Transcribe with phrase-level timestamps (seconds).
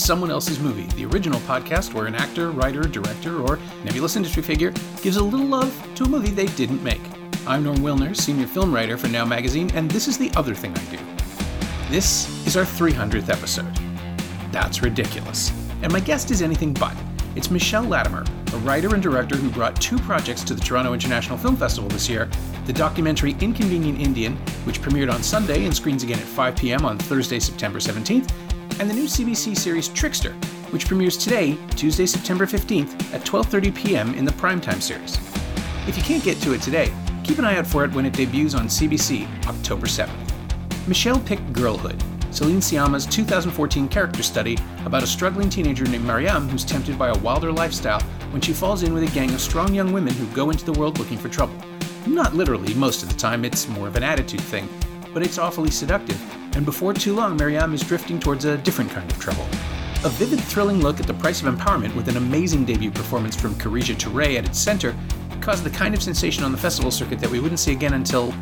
[0.00, 4.72] Someone Else's Movie, the original podcast where an actor, writer, director, or nebulous industry figure
[5.02, 7.02] gives a little love to a movie they didn't make.
[7.46, 10.74] I'm Norm Wilner, senior film writer for Now Magazine, and this is the other thing
[10.76, 10.98] I do.
[11.90, 13.72] This is our 300th episode.
[14.50, 15.52] That's ridiculous.
[15.82, 16.96] And my guest is anything but.
[17.36, 18.24] It's Michelle Latimer,
[18.54, 22.08] a writer and director who brought two projects to the Toronto International Film Festival this
[22.08, 22.28] year
[22.66, 26.84] the documentary Inconvenient Indian, which premiered on Sunday and screens again at 5 p.m.
[26.84, 28.30] on Thursday, September 17th,
[28.78, 30.32] and the new CBC series Trickster,
[30.70, 34.14] which premieres today, Tuesday, September 15th at 12:30 p.m.
[34.14, 35.16] in the Primetime series.
[35.88, 36.92] If you can't get to it today,
[37.24, 40.10] keep an eye out for it when it debuts on CBC October 7th.
[40.86, 46.64] Michelle picked Girlhood, Celine Sciamma's 2014 character study about a struggling teenager named Mariam who's
[46.64, 48.00] tempted by a wilder lifestyle
[48.30, 50.78] when she falls in with a gang of strong young women who go into the
[50.78, 51.56] world looking for trouble.
[52.06, 54.68] Not literally, most of the time, it's more of an attitude thing,
[55.12, 56.18] but it's awfully seductive,
[56.60, 59.44] and before too long, Mariam is drifting towards a different kind of trouble.
[60.04, 63.54] A vivid, thrilling look at the price of empowerment with an amazing debut performance from
[63.54, 64.94] Karidja Touré at its center
[65.40, 68.34] caused the kind of sensation on the festival circuit that we wouldn't see again until,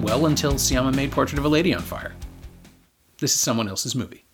[0.00, 2.12] well, until Sciamma made Portrait of a Lady on Fire.
[3.20, 4.26] This is someone else's movie.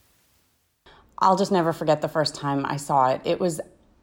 [1.20, 3.20] I'll just never forget the first time I saw it.
[3.24, 3.60] It was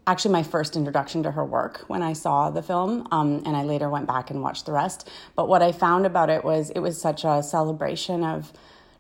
[0.08, 3.64] actually my first introduction to her work when I saw the film, um, and I
[3.64, 5.10] later went back and watched the rest.
[5.36, 8.54] But what I found about it was it was such a celebration of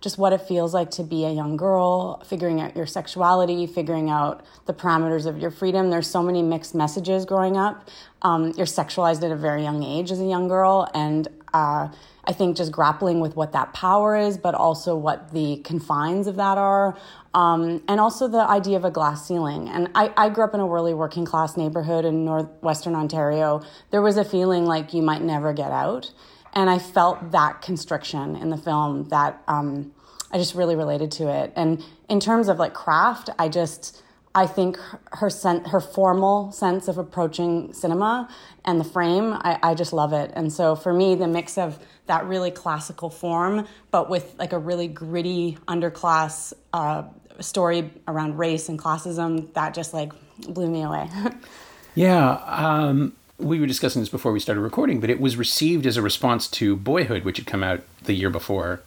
[0.06, 4.08] just what it feels like to be a young girl, figuring out your sexuality, figuring
[4.08, 5.90] out the parameters of your freedom.
[5.90, 7.90] There's so many mixed messages growing up.
[8.22, 11.88] Um, you're sexualized at a very young age as a young girl, and uh,
[12.24, 16.36] I think just grappling with what that power is, but also what the confines of
[16.36, 16.96] that are.
[17.34, 19.70] Um, and also the idea of a glass ceiling.
[19.70, 23.64] And I, I grew up in a really working class neighborhood in northwestern Ontario.
[23.90, 26.12] There was a feeling like you might never get out.
[26.54, 29.92] And I felt that constriction in the film that um,
[30.36, 31.54] I just really related to it.
[31.56, 34.04] And in terms of like craft, I just,
[34.36, 34.78] I think
[35.14, 38.28] her sen- her formal sense of approaching cinema
[38.66, 40.34] and the frame, I, I just love it.
[40.36, 44.60] And so for me, the mix of that really classical form, but with like a
[44.60, 47.04] really gritty underclass uh,
[47.40, 50.12] story around race and classism, that just like
[50.50, 51.10] blew me away.
[51.96, 52.42] yeah.
[52.46, 56.02] Um, we were discussing this before we started recording, but it was received as a
[56.02, 58.82] response to Boyhood, which had come out the year before.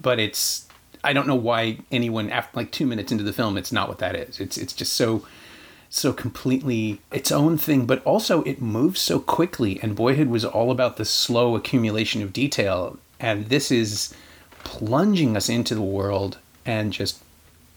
[0.00, 0.68] But it's
[1.04, 3.98] I don't know why anyone after like two minutes into the film, it's not what
[3.98, 4.40] that is.
[4.40, 5.24] It's it's just so
[5.90, 9.78] so completely its own thing, but also it moves so quickly.
[9.82, 14.14] And Boyhood was all about the slow accumulation of detail, and this is
[14.64, 17.20] plunging us into the world and just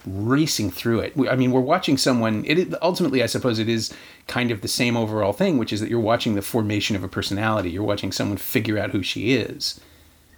[0.06, 1.14] racing through it.
[1.28, 2.46] I mean, we're watching someone.
[2.46, 3.92] It ultimately, I suppose, it is
[4.28, 7.08] kind of the same overall thing, which is that you're watching the formation of a
[7.08, 7.72] personality.
[7.72, 9.80] You're watching someone figure out who she is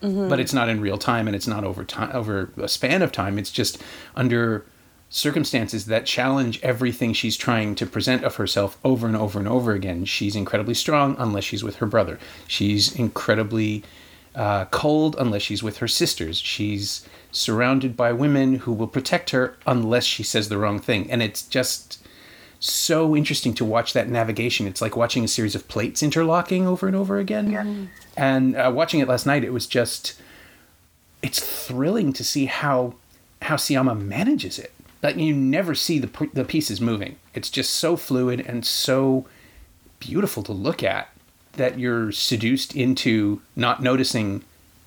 [0.02, 0.30] mm-hmm.
[0.30, 3.12] but it's not in real time and it's not over time over a span of
[3.12, 3.38] time.
[3.38, 3.82] It's just
[4.16, 4.66] under
[5.10, 9.72] circumstances that challenge everything she's trying to present of herself over and over and over
[9.72, 10.06] again.
[10.06, 12.20] She's incredibly strong unless she's with her brother.
[12.48, 13.84] She's incredibly
[14.36, 16.40] uh, cold unless she's with her sisters.
[16.40, 21.10] She's surrounded by women who will protect her unless she says the wrong thing.
[21.10, 22.04] And it's just
[22.60, 24.68] so interesting to watch that navigation.
[24.68, 27.52] It's like watching a series of plates interlocking over and over again.
[27.52, 27.66] Yeah.
[28.16, 30.20] And uh, watching it last night, it was just
[31.22, 32.96] it's thrilling to see how
[33.44, 34.72] how Sciamma manages it.
[35.04, 37.18] Like you never see the the pieces moving.
[37.34, 39.28] It's just so fluid and so
[40.00, 41.10] beautiful to look at
[41.54, 44.44] that you're seduced into not noticing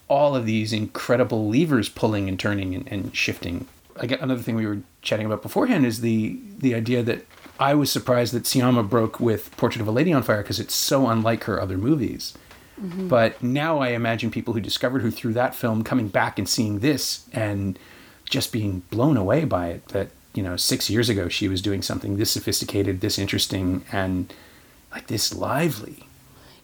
[0.09, 3.67] all of these incredible levers pulling and turning and, and shifting.
[3.97, 7.25] Again, another thing we were chatting about beforehand is the the idea that
[7.61, 10.75] I was surprised that Sciamma broke with Portrait of a Lady on Fire because it's
[10.75, 12.37] so unlike her other movies.
[12.81, 13.09] Mm-hmm.
[13.09, 16.79] But now I imagine people who discovered her through that film coming back and seeing
[16.79, 17.79] this and
[18.25, 19.89] just being blown away by it.
[19.89, 24.33] That, you know, six years ago she was doing something this sophisticated, this interesting, and
[24.91, 26.07] like this lively.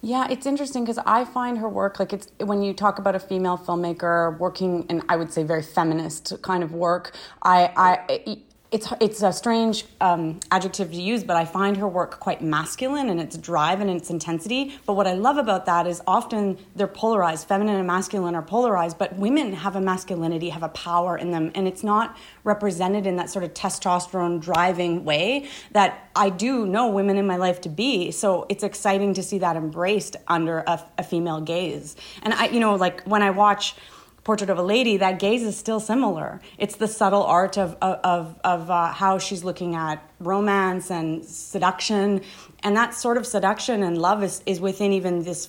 [0.00, 3.18] Yeah, it's interesting because I find her work like it's when you talk about a
[3.18, 7.14] female filmmaker working in I would say very feminist kind of work.
[7.42, 8.38] I I
[8.72, 13.08] it's it's a strange um, adjective to use, but I find her work quite masculine
[13.08, 14.76] in its drive and its intensity.
[14.86, 17.46] But what I love about that is often they're polarized.
[17.46, 21.52] Feminine and masculine are polarized, but women have a masculinity, have a power in them,
[21.54, 26.88] and it's not represented in that sort of testosterone driving way that I do know
[26.88, 28.10] women in my life to be.
[28.10, 31.94] So it's exciting to see that embraced under a, a female gaze.
[32.22, 33.76] And I, you know, like when I watch
[34.26, 36.40] Portrait of a Lady, that gaze is still similar.
[36.58, 42.22] It's the subtle art of, of, of uh, how she's looking at romance and seduction.
[42.64, 45.46] And that sort of seduction and love is, is within even this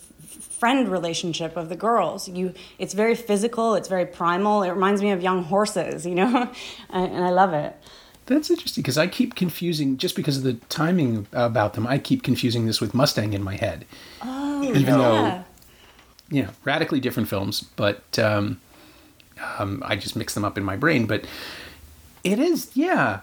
[0.59, 2.29] friend relationship of the girls.
[2.29, 4.61] You, it's very physical, it's very primal.
[4.61, 6.47] It reminds me of young horses, you know,
[6.91, 7.75] and, and I love it.
[8.27, 11.87] That's interesting because I keep confusing just because of the timing about them.
[11.87, 13.85] I keep confusing this with Mustang in my head.
[14.21, 14.97] Oh, Even yeah.
[14.97, 15.43] though-
[16.29, 18.59] you know, radically different films, but um,
[19.57, 21.05] um, I just mix them up in my brain.
[21.05, 21.25] But
[22.23, 23.21] it is, yeah.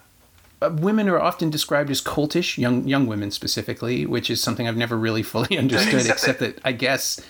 [0.63, 4.77] Uh, women are often described as cultish, young young women specifically, which is something I've
[4.77, 5.95] never really fully understood.
[5.95, 7.21] Except except that I guess,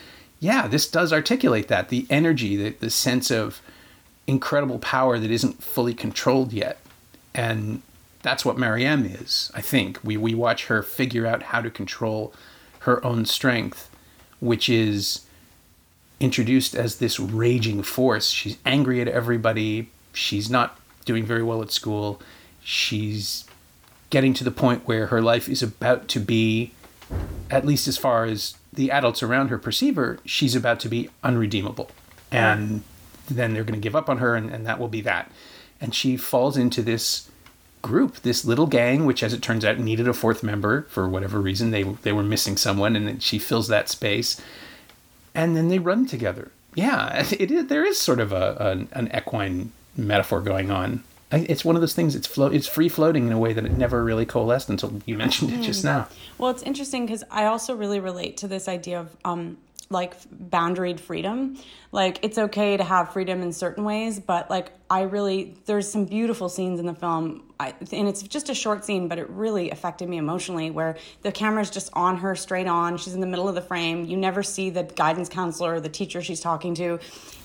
[0.41, 3.61] yeah, this does articulate that the energy, the the sense of
[4.27, 6.79] incredible power that isn't fully controlled yet,
[7.35, 7.83] and
[8.23, 9.51] that's what Mariam is.
[9.55, 12.33] I think we we watch her figure out how to control
[12.81, 13.91] her own strength,
[14.41, 15.25] which is
[16.25, 18.31] introduced as this raging force.
[18.31, 19.91] She's angry at everybody.
[20.13, 22.21] She's not doing very well at school.
[22.63, 23.45] She's
[24.09, 26.73] getting to the point where her life is about to be,
[27.51, 31.11] at least as far as the adults around her perceive her, she's about to be
[31.23, 31.91] unredeemable.
[32.33, 32.83] And
[33.29, 35.31] then they're going to give up on her, and, and that will be that.
[35.81, 37.31] And she falls into this
[37.83, 41.41] group, this little gang, which, as it turns out, needed a fourth member for whatever
[41.41, 41.71] reason.
[41.71, 44.41] They they were missing someone, and she fills that space
[45.35, 46.51] and then they run together.
[46.75, 51.05] Yeah, it is, there is sort of a an, an equine metaphor going on.
[51.33, 52.15] It's one of those things.
[52.15, 52.55] It's float.
[52.55, 55.63] It's free floating in a way that it never really coalesced until you mentioned it
[55.63, 56.09] just now.
[56.39, 59.57] Well, it's interesting because I also really relate to this idea of um,
[59.91, 61.57] like boundaried freedom.
[61.93, 66.05] Like it's okay to have freedom in certain ways, but like I really there's some
[66.05, 67.44] beautiful scenes in the film.
[67.61, 70.71] I, and it's just a short scene, but it really affected me emotionally.
[70.71, 72.97] Where the camera's just on her, straight on.
[72.97, 74.05] She's in the middle of the frame.
[74.07, 76.99] You never see the guidance counselor or the teacher she's talking to,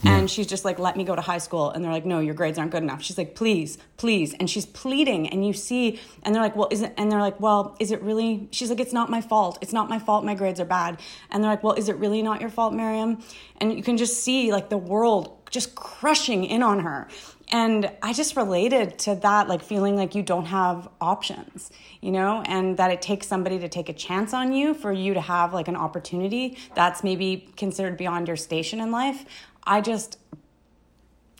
[0.03, 2.33] and she's just like, "Let me go to high school." And they're like, "No, your
[2.33, 5.29] grades aren't good enough." She's like, "Please, please," and she's pleading.
[5.29, 8.01] And you see, and they're like, "Well, is it?" And they're like, "Well, is it
[8.01, 9.59] really?" She's like, "It's not my fault.
[9.61, 10.25] It's not my fault.
[10.25, 13.19] My grades are bad." And they're like, "Well, is it really not your fault, Miriam?"
[13.57, 17.07] And you can just see like the world just crushing in on her.
[17.51, 22.43] And I just related to that, like feeling like you don't have options, you know,
[22.45, 25.51] and that it takes somebody to take a chance on you for you to have
[25.53, 29.25] like an opportunity that's maybe considered beyond your station in life.
[29.63, 30.19] I just,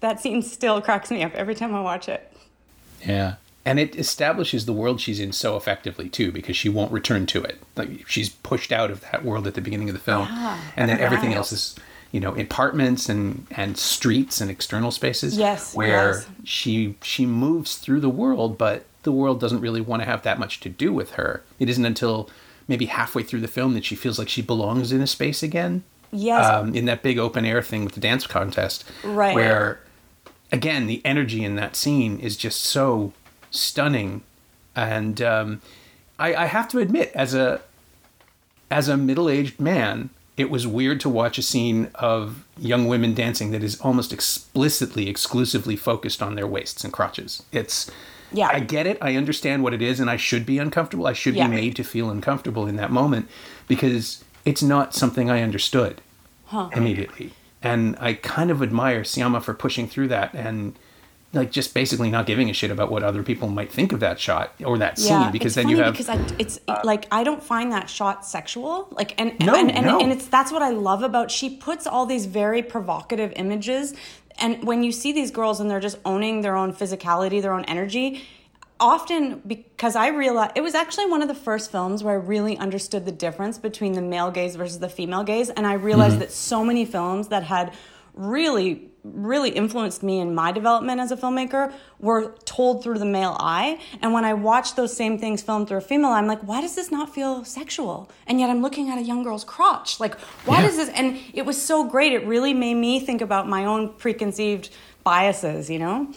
[0.02, 2.34] that scene still cracks me up every time I watch it.
[3.06, 3.36] Yeah.
[3.66, 7.44] And it establishes the world she's in so effectively too, because she won't return to
[7.44, 7.62] it.
[7.76, 10.28] Like she's pushed out of that world at the beginning of the film,
[10.76, 11.76] and then everything else is,
[12.12, 15.38] you know, apartments and and streets and external spaces.
[15.38, 16.28] Yes, where yes.
[16.44, 20.40] she she moves through the world, but the world doesn't really want to have that
[20.40, 21.44] much to do with her.
[21.60, 22.30] It isn't until
[22.68, 25.84] maybe halfway through the film that she feels like she belongs in a space again.
[26.12, 26.46] Yes.
[26.46, 29.36] Um, in that big open air thing with the dance contest, Right.
[29.36, 29.80] Where
[30.52, 33.14] again, the energy in that scene is just so
[33.52, 34.24] stunning,
[34.76, 35.62] and um,
[36.18, 37.62] I, I have to admit, as a
[38.72, 43.14] as a middle aged man, it was weird to watch a scene of young women
[43.14, 47.44] dancing that is almost explicitly, exclusively focused on their waists and crotches.
[47.52, 47.92] It's
[48.32, 48.48] Yeah.
[48.54, 48.98] I get it.
[49.02, 51.08] I understand what it is, and I should be uncomfortable.
[51.08, 51.48] I should Yeah.
[51.48, 53.28] be made to feel uncomfortable in that moment
[53.68, 56.00] because it's not something I understood
[56.74, 57.34] immediately.
[57.62, 60.74] And I kind of admire Sciamma for pushing through that and
[61.32, 64.20] like just basically not giving a shit about what other people might think of that
[64.20, 67.72] shot or that scene because then you have because I, it's like I don't find
[67.72, 68.88] that shot sexual.
[68.92, 70.00] Like and No, and, and, no.
[70.00, 73.94] and it's that's what I love about she puts all these very provocative images
[74.40, 77.66] and when you see these girls and they're just owning their own physicality, their own
[77.66, 78.24] energy,
[78.80, 82.58] often because I realized it was actually one of the first films where I really
[82.58, 86.20] understood the difference between the male gaze versus the female gaze and I realized Mm-hmm.
[86.22, 87.74] that so many films that had
[88.14, 93.38] really really influenced me in my development as a filmmaker were told through the male
[93.40, 96.60] eye and when i watch those same things filmed through a female i'm like why
[96.60, 100.20] does this not feel sexual and yet i'm looking at a young girl's crotch like
[100.46, 100.68] why Yeah.
[100.68, 103.94] does this and it was so great it really made me think about my own
[103.94, 104.70] preconceived
[105.04, 106.12] biases you know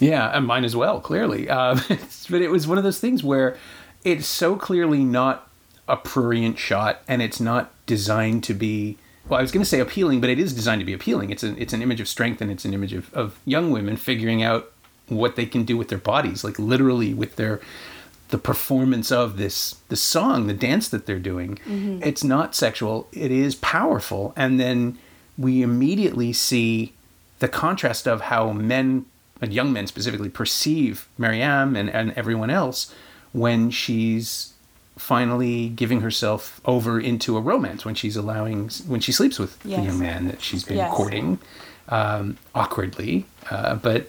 [0.00, 1.48] Yeah, and mine as well, clearly.
[1.48, 1.80] Um,
[2.30, 3.56] but it was one of those things where
[4.04, 5.48] it's so clearly not
[5.88, 8.98] a prurient shot, and it's not designed to be.
[9.28, 11.30] Well, I was going to say appealing, but it is designed to be appealing.
[11.30, 13.96] It's an it's an image of strength, and it's an image of, of young women
[13.96, 14.72] figuring out
[15.08, 17.60] what they can do with their bodies, like literally with their
[18.28, 21.56] the performance of this the song, the dance that they're doing.
[21.66, 22.02] Mm-hmm.
[22.02, 23.08] It's not sexual.
[23.12, 24.98] It is powerful, and then
[25.36, 26.94] we immediately see
[27.38, 29.06] the contrast of how men,
[29.40, 32.94] and young men specifically, perceive Mariam and, and everyone else
[33.32, 34.54] when she's
[34.96, 39.68] finally giving herself over into a romance when she's allowing when she sleeps with the
[39.70, 40.92] young man that she's been Yes.
[40.94, 41.38] courting
[41.88, 44.08] um, awkwardly uh, but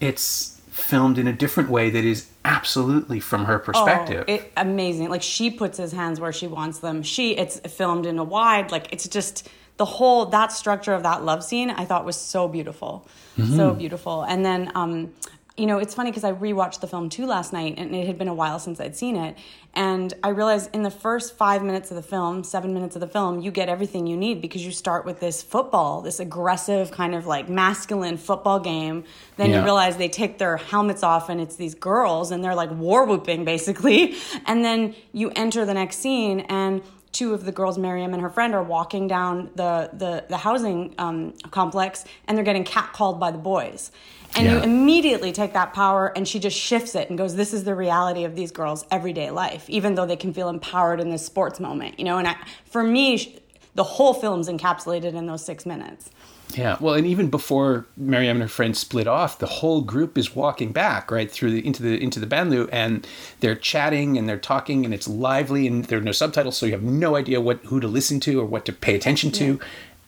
[0.00, 5.10] it's filmed in a different way that is absolutely from her perspective Oh, it amazing.
[5.10, 7.02] Like she puts his hands where she wants them.
[7.02, 8.70] She it's filmed in a wide.
[8.72, 11.70] Like it's just the whole that structure of that love scene.
[11.70, 13.06] I thought was so beautiful,
[13.36, 13.56] Mm-hmm.
[13.56, 14.22] so beautiful.
[14.22, 15.12] And then um,
[15.60, 18.16] you know, it's funny because I rewatched the film too last night and it had
[18.16, 19.36] been a while since I'd seen it.
[19.74, 23.06] And I realized in the first five minutes of the film, seven minutes of the
[23.06, 27.14] film, you get everything you need because you start with this football, this aggressive kind
[27.14, 29.04] of like masculine football game.
[29.36, 29.58] Then Yeah.
[29.58, 33.04] you realize they take their helmets off and it's these girls and they're like war
[33.04, 34.16] whooping basically.
[34.46, 38.30] And then you enter the next scene and two of the girls, Miriam and her
[38.30, 43.30] friend, are walking down the the, the housing um, complex and they're getting catcalled by
[43.30, 43.90] the boys.
[44.36, 47.64] And you immediately take that power and she just shifts it and goes, This is
[47.64, 51.26] the reality of these girls' everyday life, even though they can feel empowered in this
[51.26, 52.18] sports moment, you know?
[52.18, 53.40] And I, for me,
[53.74, 56.10] the whole film's encapsulated in those six minutes.
[56.56, 60.34] Yeah, well, and even before Maryam and her friends split off, the whole group is
[60.34, 63.06] walking back right through the into the into the banlieue, and
[63.40, 66.72] they're chatting and they're talking, and it's lively, and there are no subtitles, so you
[66.72, 69.60] have no idea what who to listen to or what to pay attention to.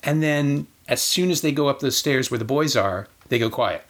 [0.03, 3.39] And then, as soon as they go up the stairs where the boys are, they
[3.39, 3.85] go quiet.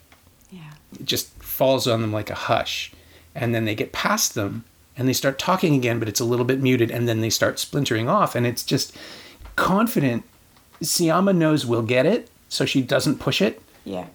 [0.50, 0.72] Yeah.
[1.00, 2.92] It just falls on them like a hush,
[3.34, 4.64] and then they get past them
[4.96, 7.58] and they start talking again, but it's a little bit muted, and then they start
[7.58, 8.96] splintering off, and it's just
[9.56, 10.24] confident.
[10.82, 14.06] Sciamma knows we'll get it, so she doesn't push it Yeah.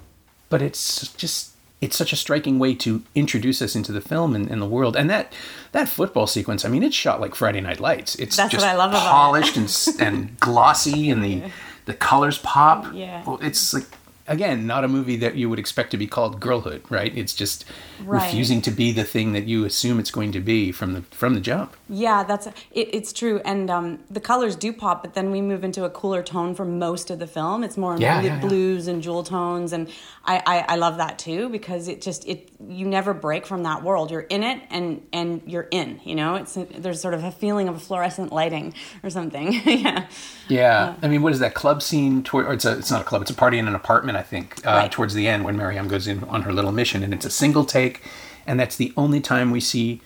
[0.50, 4.50] but it's just it's such a striking way to introduce us into the film and,
[4.52, 5.34] and the world and that
[5.72, 8.74] that football sequence i mean it's shot like friday night lights it's That's just what
[8.74, 9.10] I love about it.
[9.12, 9.70] polished and
[10.08, 11.44] and glossy and the
[11.86, 13.24] the colors pop Yeah.
[13.26, 13.86] well, it's like
[14.28, 17.66] again not a movie that you would expect to be called girlhood right it's just
[18.00, 18.22] Right.
[18.24, 21.34] refusing to be the thing that you assume it's going to be from the from
[21.34, 25.32] the jump Yeah, that's it, it's true, and um, the colors do pop, but then
[25.32, 27.64] we move into a cooler tone for most of the film.
[27.64, 28.40] It's more Yeah, yeah, yeah.
[28.40, 29.88] blues and jewel tones, and
[30.26, 33.84] I, I I love that too because it just it you never break from that
[33.84, 34.12] world.
[34.12, 36.00] You're in it, and and you're in.
[36.04, 39.54] You know, it's there's sort of a feeling of fluorescent lighting or something.
[39.66, 40.08] yeah,
[40.50, 42.22] Yeah, I mean, what is that club scene?
[42.24, 43.22] Toward, or it's a, it's not a club.
[43.24, 44.66] It's a party in an apartment, I think.
[44.66, 44.92] Uh, Right.
[44.92, 47.64] Towards the end, when Mariam goes in on her little mission, and it's a single
[47.66, 48.02] take,
[48.46, 50.02] and that's the only time we see,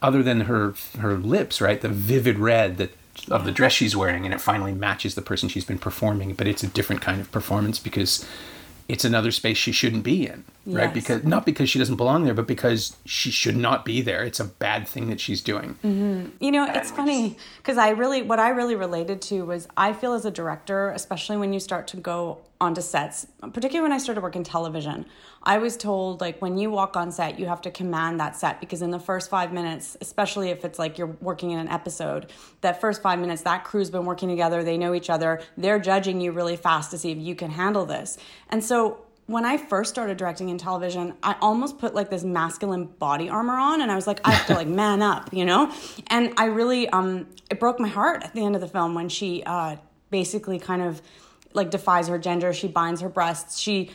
[0.00, 2.90] other than her her lips, right, the vivid red that
[3.30, 6.32] of the dress she's wearing, and it finally matches the person she's been performing.
[6.34, 8.24] But it's a different kind of performance because
[8.90, 10.84] it's another space she shouldn't be in, right?
[10.84, 10.94] Yes.
[10.94, 14.24] Because not because she doesn't belong there, but because she should not be there.
[14.24, 15.76] It's a bad thing that she's doing.
[15.84, 16.30] Mm-hmm.
[16.40, 20.12] You know, it's funny because I really, what I really related to was I feel
[20.12, 24.22] as a director, especially when you start to go onto sets, particularly when I started
[24.22, 25.06] working television,
[25.42, 28.60] I was told like when you walk on set, you have to command that set
[28.60, 32.30] because in the first five minutes, especially if it's like you're working in an episode,
[32.60, 36.20] that first five minutes, that crew's been working together, they know each other, they're judging
[36.20, 38.18] you really fast to see if you can handle this.
[38.50, 42.86] And so when I first started directing in television, I almost put like this masculine
[42.86, 45.72] body armor on, and I was like, I have to like man up, you know.
[46.08, 49.08] And I really, um, it broke my heart at the end of the film when
[49.08, 49.76] she uh,
[50.10, 51.00] basically kind of
[51.52, 52.52] like defies her gender.
[52.52, 53.60] She binds her breasts.
[53.60, 53.92] She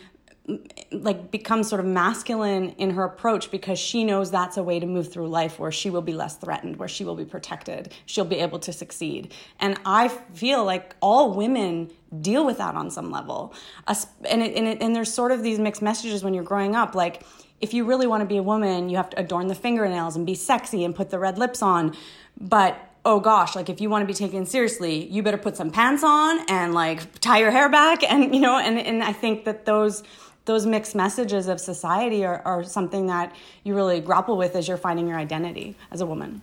[0.91, 4.85] like becomes sort of masculine in her approach because she knows that's a way to
[4.85, 7.91] move through life where she will be less threatened where she will be protected.
[8.05, 9.33] She'll be able to succeed.
[9.59, 13.53] And i feel like all women deal with that on some level.
[13.87, 16.93] And, it, and, it, and there's sort of these mixed messages when you're growing up.
[16.93, 17.23] Like
[17.59, 20.25] if you really want to be a woman you have to adorn the fingernails and
[20.25, 21.95] be sexy and put the red lips on.
[22.39, 25.71] But oh gosh, like if you want to be taken seriously, you better put some
[25.71, 29.45] pants on and like tie your hair back and you know, and, and I think
[29.45, 30.03] that those
[30.45, 34.77] those mixed messages of society are, are something that you really grapple with as you're
[34.77, 36.41] finding your identity as a woman.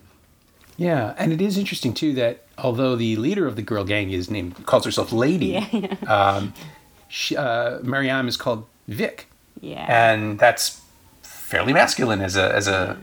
[0.76, 4.30] Yeah, and it is interesting too that although the leader of the girl gang is
[4.30, 5.56] named calls herself Lady,
[6.06, 6.52] um,
[7.08, 9.28] she, uh, Mariam is called Vic,
[9.60, 9.86] Yeah.
[9.88, 10.80] and that's
[11.22, 12.96] fairly masculine as a as a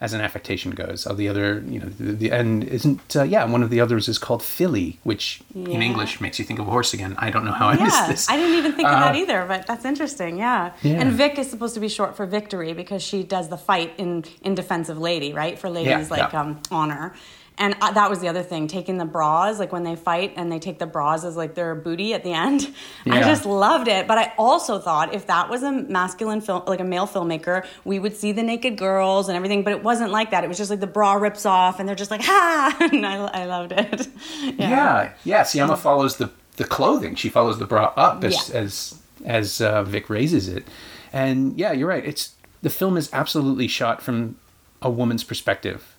[0.00, 1.06] as an affectation goes.
[1.06, 4.08] Of the other, you know, the, the and isn't uh, yeah one of the others
[4.08, 7.14] is called Philly, which in English makes you think of a horse again.
[7.18, 8.28] I don't know how I missed this.
[8.28, 10.38] I didn't even think of that either, but that's interesting.
[10.38, 10.72] Yeah.
[10.82, 11.00] Yeah.
[11.00, 14.24] and Vic is supposed to be short for victory because she does the fight in
[14.42, 15.58] in defense of lady, right?
[15.58, 16.40] For ladies, like yeah.
[16.40, 17.14] um, honor.
[17.58, 20.50] And uh, that was the other thing, taking the bras, like when they fight and
[20.52, 22.72] they take the bras as like their booty at the end.
[23.06, 24.06] I just loved it.
[24.06, 27.98] But I also thought if that was a masculine film, like a male filmmaker, we
[27.98, 29.64] would see the naked girls and everything.
[29.64, 30.44] But it wasn't like that.
[30.44, 32.76] It was just like the bra rips off and they're just like, ha!
[32.92, 34.08] And I, I loved it.
[34.58, 35.42] Yeah, yeah.
[35.42, 37.14] Sciamma follows the the clothing.
[37.14, 38.56] She follows the bra up as Yeah.
[38.60, 40.64] as as uh, Vic raises it,
[41.12, 42.04] and yeah, you're right.
[42.04, 44.36] It's the film is absolutely shot from
[44.82, 45.96] a woman's perspective,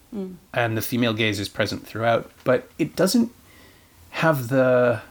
[0.53, 3.31] and the female gaze is present throughout, but it doesn't
[4.11, 5.01] have the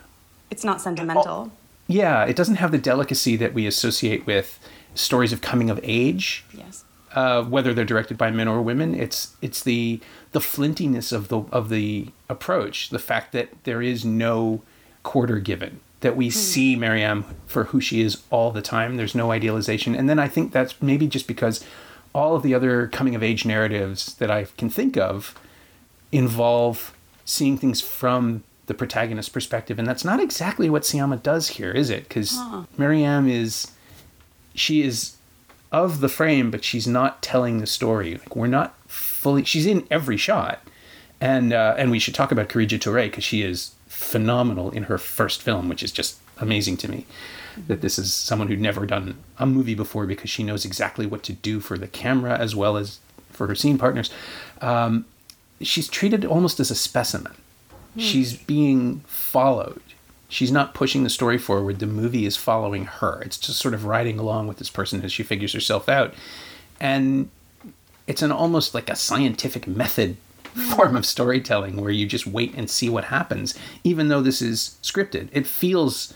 [0.50, 1.52] It's not sentimental.
[1.86, 4.58] yeah, it doesn't have the delicacy that we associate with
[4.94, 6.84] stories of coming of age Yes.
[7.14, 8.94] uh, whether they're directed by men or women.
[8.94, 10.00] It's it's the
[10.32, 14.62] the flintiness of the of the approach, the fact that there is no
[15.02, 15.80] quarter given.
[16.00, 18.96] that we see Mariam for who she is all the time.
[18.96, 19.96] There's no idealization.
[19.96, 21.64] And then I think that's maybe just because
[22.14, 25.34] all of the other coming of age narratives that I can think of
[26.12, 29.78] involve seeing things from the protagonist's perspective.
[29.78, 32.08] And that's not exactly what Sciamma does here, is it?
[32.08, 32.64] Because Huh.
[32.76, 33.70] Mariam is,
[34.54, 35.16] she is
[35.72, 38.12] of the frame, but she's not telling the story.
[38.14, 40.60] Like, we're not fully, she's in every shot.
[41.20, 44.98] And, uh, and we should talk about Karidja Touré because she is phenomenal in her
[44.98, 47.04] first film, which is just amazing to me.
[47.66, 51.22] That this is someone who'd never done a movie before because she knows exactly what
[51.24, 53.00] to do for the camera as well as
[53.30, 54.10] for her scene partners.
[54.60, 55.04] Um,
[55.60, 57.34] she's treated almost as a specimen.
[57.96, 59.82] She's being followed.
[60.28, 61.80] She's not pushing the story forward.
[61.80, 63.20] The movie is following her.
[63.22, 66.14] It's just sort of riding along with this person as she figures herself out.
[66.78, 67.28] And
[68.06, 70.16] it's an almost like a scientific method
[70.70, 74.76] form of storytelling where you just wait and see what happens, even though this is
[74.82, 75.28] scripted.
[75.32, 76.14] It feels,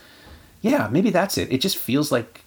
[0.63, 1.51] yeah, maybe that's it.
[1.51, 2.41] It just feels like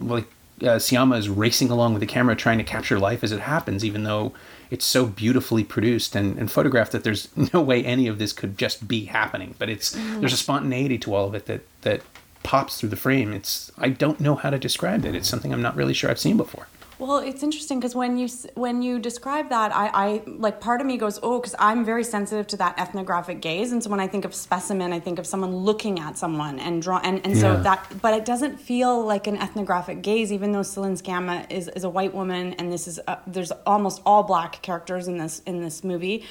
[0.00, 0.26] like
[0.62, 3.84] uh, Sciamma is racing along with the camera trying to capture life as it happens,
[3.84, 4.32] even though
[4.70, 8.56] it's so beautifully produced and, and photographed that there's no way any of this could
[8.56, 9.56] just be happening.
[9.58, 12.02] But it's there's a spontaneity to all of it that that
[12.44, 13.32] pops through the frame.
[13.32, 15.16] It's I don't know how to describe it.
[15.16, 16.68] It's something I'm not really sure I've seen before.
[17.02, 20.86] Well, it's interesting because when you when you describe that, I, I like part of
[20.86, 24.06] me goes, oh, because I'm very sensitive to that ethnographic gaze, and so when I
[24.06, 27.60] think of specimen, I think of someone looking at someone and draw, and, and so
[27.60, 31.82] that, but it doesn't feel like an ethnographic gaze, even though Celine Sciamma is, is
[31.82, 35.60] a white woman, and this is uh there's almost all black characters in this in
[35.60, 36.24] this movie,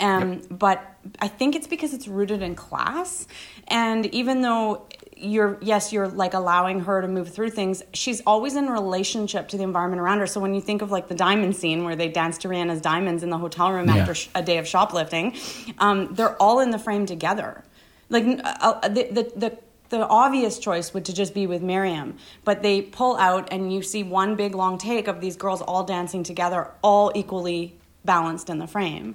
[0.00, 0.82] um, but
[1.20, 3.28] I think it's because it's rooted in class,
[3.68, 8.54] and even though you're yes you're like allowing her to move through things she's always
[8.54, 11.56] in relationship to the environment around her so when you think of like the diamond
[11.56, 13.96] scene where they dance to rihanna's diamonds in the hotel room Yeah.
[13.96, 15.34] after sh- a day of shoplifting
[15.78, 17.64] um, they're all in the frame together
[18.10, 22.16] like uh, uh, the, the, the the obvious choice would to just be with Miriam,
[22.42, 25.84] but they pull out and you see one big long take of these girls all
[25.84, 29.14] dancing together, all equally balanced in the frame.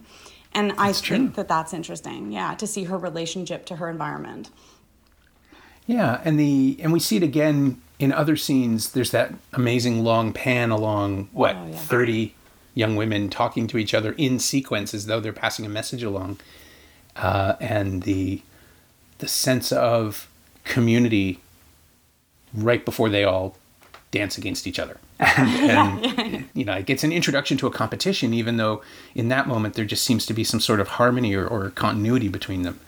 [0.54, 1.18] And I That's true.
[1.18, 4.50] think that that's interesting, yeah, to see her relationship to her environment.
[5.88, 8.92] Yeah, and the and we see it again in other scenes.
[8.92, 11.76] There's that amazing long pan along what Oh, yeah.
[11.78, 12.36] thirty
[12.74, 16.40] young women talking to each other in sequence as though they're passing a message along,
[17.16, 18.42] uh, and the
[19.18, 20.30] the sense of
[20.64, 21.40] community
[22.54, 23.58] right before they all
[24.12, 24.98] dance against each other.
[25.22, 28.82] And, and you know, it gets an introduction to a competition, even though
[29.14, 32.28] in that moment there just seems to be some sort of harmony or, or continuity
[32.28, 32.80] between them.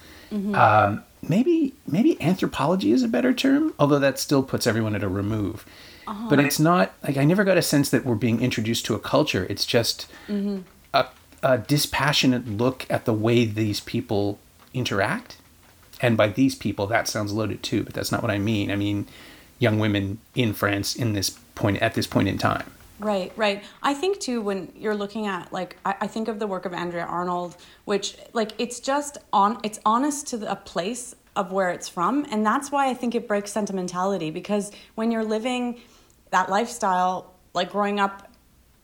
[0.56, 5.08] Um, maybe maybe anthropology is a better term, although that still puts everyone at a
[5.08, 5.66] remove.
[6.06, 6.30] Uh-huh.
[6.30, 9.00] But it's not like I never got a sense that we're being introduced to a
[9.00, 9.48] culture.
[9.50, 10.62] It's just mm-hmm.
[10.94, 11.08] a,
[11.42, 14.40] a dispassionate look at the way these people
[14.74, 15.38] interact.
[16.02, 18.70] And by these people, that sounds loaded too, but that's not what I mean.
[18.70, 19.08] I mean
[19.60, 22.70] young women in France in this point at this point in time.
[23.00, 23.64] Right, right.
[23.82, 26.74] I think too when you're looking at like I, I think of the work of
[26.74, 31.70] Andrea Arnold, which like it's just on it's honest to the, a place of where
[31.72, 35.82] it's from, and that's why I think it breaks sentimentality because when you're living
[36.32, 38.30] that lifestyle, like growing up,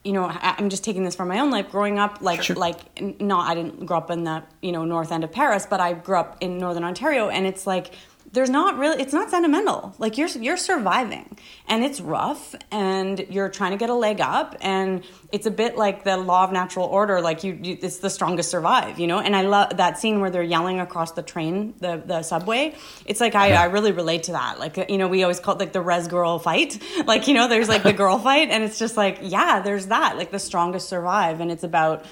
[0.03, 1.69] you know, I'm just taking this from my own life.
[1.69, 2.55] Growing up, like Sure.
[2.55, 5.79] like not I didn't grow up in the you know north end of Paris, but
[5.79, 7.93] I grew up in northern Ontario, and it's like
[8.31, 9.95] there's not really it's not sentimental.
[9.97, 11.37] Like you're you're surviving.
[11.67, 15.77] And it's rough and you're trying to get a leg up and it's a bit
[15.77, 19.19] like the law of natural order like you, you it's the strongest survive you know?
[19.19, 22.75] And i love that scene where they're yelling across the train the the subway.
[23.05, 24.59] It's like i i really relate to that.
[24.59, 26.81] Like you know we always call it like the res girl fight.
[27.05, 30.17] Like you know there's like the girl fight and it's just like yeah there's that
[30.17, 31.39] like the strongest survive.
[31.39, 32.05] And it's about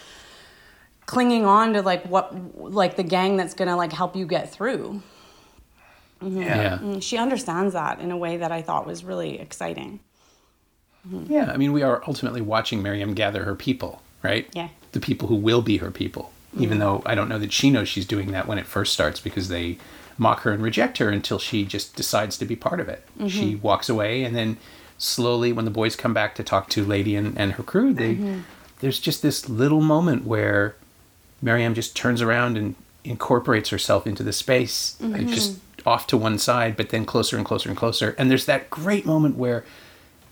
[1.06, 5.02] clinging on to like what like the gang that's gonna like help you get through
[6.22, 6.42] Mm-hmm.
[6.42, 6.78] Yeah.
[6.78, 10.00] Mm, she understands that in a way that I thought was really exciting.
[11.08, 11.32] Mm-hmm.
[11.32, 14.50] Yeah, I mean, we are ultimately watching Miriam gather her people, right?
[14.54, 14.70] Yeah.
[14.92, 16.80] The people who will be her people, even mm-hmm.
[16.80, 19.50] though I don't know that she knows she's doing that when it first starts because
[19.50, 19.78] they
[20.18, 23.04] mock her and reject her until she just decides to be part of it.
[23.28, 24.58] She walks away, and then
[24.98, 28.42] slowly, when the boys come back to talk to Lady and, and her crew, they
[28.80, 30.76] there's just this little moment where
[31.42, 36.38] Miriam just turns around and incorporates herself into the space, like just off to one
[36.38, 38.14] side, but then closer and closer and closer.
[38.18, 39.64] And there's that great moment where,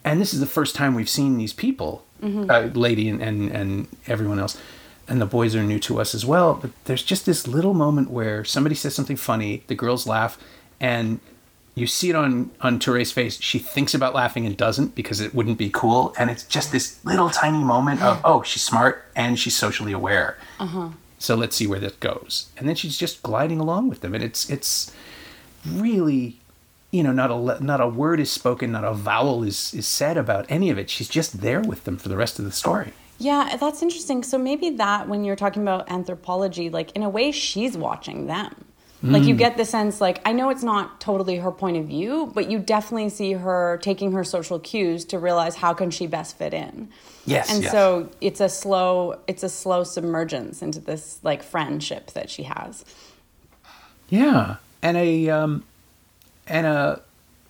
[0.03, 2.03] and this is the first time we've seen these people,
[2.49, 4.57] uh, Lady and, and, and everyone else,
[5.07, 6.55] and the boys are new to us as well.
[6.55, 10.37] But there's just this little moment where somebody says something funny, the girls laugh,
[10.79, 11.19] and
[11.75, 13.39] you see it on on Touré's face.
[13.39, 16.13] She thinks about laughing and doesn't because it wouldn't be cool.
[16.17, 20.37] And it's just this little tiny moment of oh, she's smart and she's socially aware.
[21.19, 22.47] So let's see where this goes.
[22.57, 24.91] And then she's just gliding along with them, and it's it's
[25.67, 26.37] really
[26.91, 30.17] you know, not a not a word is spoken, not a vowel is is said
[30.17, 30.89] about any of it.
[30.89, 32.93] She's just there with them for the rest of the story.
[33.17, 34.23] Yeah, that's interesting.
[34.23, 38.65] So maybe that when you're talking about anthropology, like in a way, she's watching them.
[39.03, 39.37] Like you mm.
[39.37, 42.57] get the sense, like I know it's not totally her point of view, but you
[42.57, 46.89] definitely see her taking her social cues to realize how can she best fit in.
[47.25, 47.71] Yes, and yes.
[47.71, 52.83] so it's a slow, it's a slow submergence into this like friendship that she has.
[54.09, 55.63] Yeah, and a um,
[56.47, 57.01] and a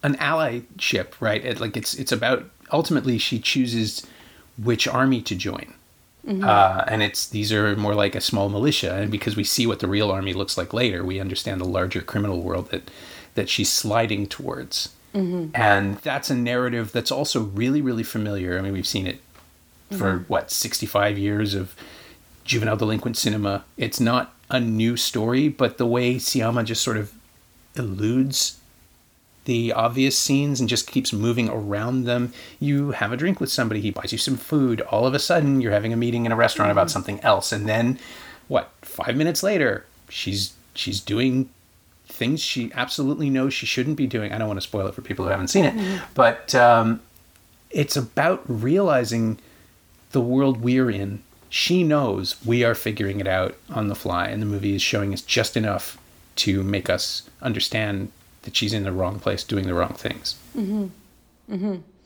[0.04, 1.44] an allyship, right?
[1.44, 4.08] It, like it's it's about ultimately she chooses
[4.58, 5.74] which army to join.
[6.44, 9.80] Uh, and it's these are more like a small militia, and because we see what
[9.80, 12.90] the real army looks like later, we understand the larger criminal world that
[13.36, 14.90] that she's sliding towards.
[15.54, 18.58] And that's a narrative that's also really, really familiar.
[18.58, 19.20] I mean, we've seen it
[19.98, 21.76] for what sixty five years of
[22.44, 23.64] juvenile delinquent cinema.
[23.78, 27.14] It's not a new story, but the way Sciamma just sort of
[27.76, 28.58] eludes
[29.46, 32.34] the obvious scenes and just keeps moving around them.
[32.60, 34.82] You have a drink with somebody, he buys you some food.
[34.82, 37.68] All of a sudden, you're having a meeting in a restaurant about something else, and
[37.70, 38.00] then,
[38.48, 38.72] what?
[38.82, 41.50] Five minutes later, she's she's doing
[42.08, 44.32] things she absolutely knows she shouldn't be doing.
[44.32, 47.02] I don't want to spoil it for people who haven't seen it, but um,
[47.70, 49.38] it's about realizing
[50.12, 51.22] the world we're in.
[51.50, 55.14] She knows we are figuring it out on the fly, and the movie is showing
[55.14, 55.98] us just enough
[56.36, 58.12] to make us understand
[58.44, 60.36] that she's in the wrong place doing the wrong things.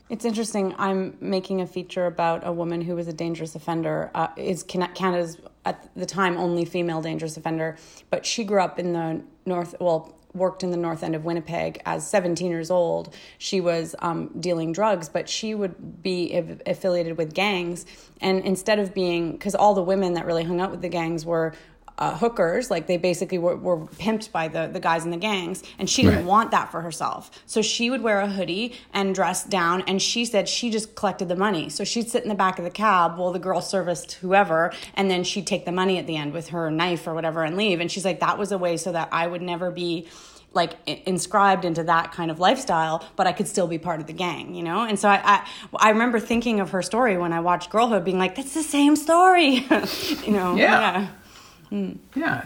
[0.10, 0.74] It's interesting.
[0.80, 4.10] I'm making a feature about a woman who was a dangerous offender.
[4.15, 7.78] Uh, is Canada's at the time only female dangerous offender,
[8.10, 9.76] but she grew up in the north.
[9.80, 13.13] Well, worked in the north end of Winnipeg as 17 years old.
[13.38, 17.86] She was um, dealing drugs, but she would be aff- affiliated with gangs.
[18.22, 21.26] And instead of being, because all the women that really hung out with the gangs
[21.26, 21.54] were
[21.99, 25.62] uh, hookers, like they basically were, were pimped by the, the guys in the gangs,
[25.77, 26.25] and she didn't Right.
[26.25, 27.29] want that for herself.
[27.45, 31.27] So she would wear a hoodie and dress down, and she said she just collected
[31.27, 31.69] the money.
[31.69, 35.12] So she'd sit in the back of the cab while the girl serviced whoever, and
[35.12, 37.79] then she'd take the money at the end with her knife or whatever and leave.
[37.81, 40.07] And she's like, that was a way so that I would never be
[40.51, 40.73] like
[41.05, 44.55] inscribed into that kind of lifestyle, but I could still be part of the gang,
[44.55, 44.81] you know?
[44.83, 48.17] And so I, I, I remember thinking of her story when I watched Girlhood, being
[48.17, 49.57] like, that's the same story,
[50.25, 50.55] you know?
[50.55, 51.01] Yeah.
[51.01, 51.07] Yeah,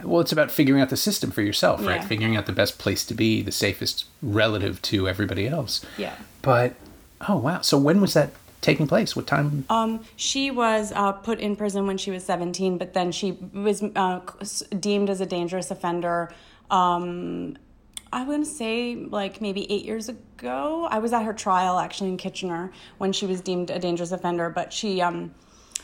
[0.03, 2.03] well, it's about figuring out the system for yourself, right?
[2.03, 5.85] Figuring out the best place to be, the safest relative to everybody else.
[5.97, 6.15] Yeah.
[6.41, 6.75] But,
[7.27, 7.61] oh, wow.
[7.61, 8.31] So when was that
[8.61, 9.15] taking place?
[9.15, 9.65] What time?
[9.69, 13.83] Um, she was uh, put in prison when she was 17, but then she was
[13.95, 14.19] uh,
[14.79, 16.33] deemed as a dangerous offender.
[16.71, 17.57] Um,
[18.11, 20.87] I want to say like maybe eight years ago.
[20.89, 24.49] I was at her trial actually in Kitchener when she was deemed a dangerous offender,
[24.49, 25.33] but she um,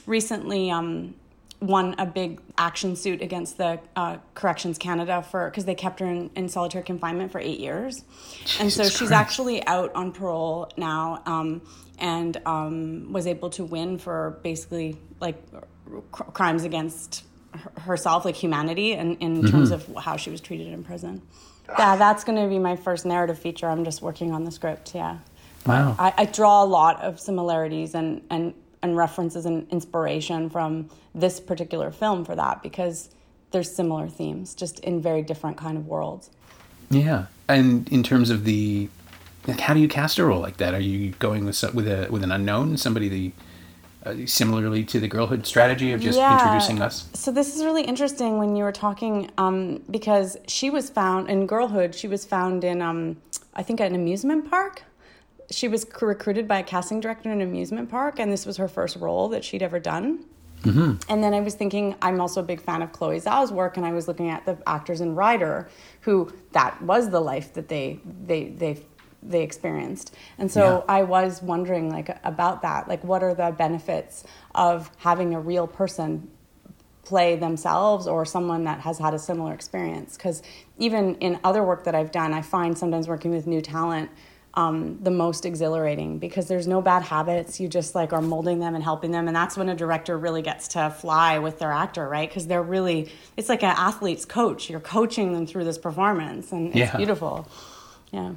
[0.05, 1.15] recently um,
[1.61, 6.05] won a big action suit against the uh, Corrections Canada for because they kept her
[6.05, 8.03] in, in solitary confinement for eight years,
[8.59, 9.13] and so Jesus she's Christ.
[9.13, 11.61] actually out on parole now, um,
[11.97, 15.35] and um, was able to win for basically like
[16.11, 20.67] cr- crimes against her- herself, like humanity, and in terms of how she was treated
[20.67, 21.21] in prison.
[21.77, 23.67] Yeah, that's going to be my first narrative feature.
[23.67, 24.95] I'm just working on the script.
[24.95, 25.19] Yeah.
[25.65, 25.95] Wow.
[25.99, 31.39] I, I draw a lot of similarities and, and, and references and inspiration from this
[31.39, 33.09] particular film for that because
[33.51, 36.29] there's similar themes, just in very different kind of worlds.
[36.89, 38.89] Yeah, and in terms of the,
[39.47, 40.73] like, how do you cast a role like that?
[40.73, 43.31] Are you going with with a with an unknown, somebody the
[44.05, 46.31] uh, similarly to the girlhood strategy of just Yeah.
[46.31, 47.09] introducing us?
[47.13, 51.45] So this is really interesting when you were talking um, because she was found in
[51.47, 51.93] girlhood.
[51.93, 53.17] She was found in um,
[53.53, 54.83] I think an amusement park.
[55.51, 58.67] She was recruited by a casting director in an amusement park, and this was her
[58.67, 60.25] first role that she'd ever done.
[60.63, 61.11] Mm-hmm.
[61.11, 63.85] And then I was thinking, I'm also a big fan of Chloe Zhao's work, and
[63.85, 65.69] I was looking at the actors in Rider,
[66.01, 68.83] who that was the life that they they they
[69.21, 70.15] they experienced.
[70.37, 70.95] And so Yeah.
[70.95, 75.67] I was wondering like about that, like what are the benefits of having a real
[75.67, 76.29] person
[77.03, 80.43] play themselves or someone that has had a similar experience because
[80.77, 84.11] even in other work that i've done i find sometimes working with new talent
[84.55, 88.73] um, the most exhilarating because there's no bad habits you just like are molding them
[88.75, 92.07] and helping them and that's when a director really gets to fly with their actor
[92.09, 96.51] right because they're really it's like an athlete's coach you're coaching them through this performance
[96.51, 96.97] and it's Yeah.
[96.97, 97.47] beautiful
[98.11, 98.31] yeah